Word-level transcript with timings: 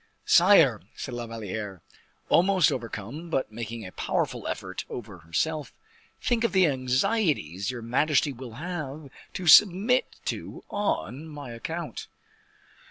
"Sire," 0.25 0.81
said 0.95 1.13
La 1.13 1.27
Valliere, 1.27 1.83
almost 2.27 2.71
overcome, 2.71 3.29
but 3.29 3.51
making 3.51 3.85
a 3.85 3.91
powerful 3.91 4.47
effort 4.47 4.83
over 4.89 5.19
herself, 5.19 5.75
"think 6.19 6.43
of 6.43 6.53
the 6.53 6.65
anxieties 6.65 7.69
your 7.69 7.83
majesty 7.83 8.33
will 8.33 8.53
have 8.53 9.11
to 9.33 9.45
submit 9.45 10.15
to 10.25 10.63
on 10.71 11.27
my 11.27 11.51
account. 11.51 12.07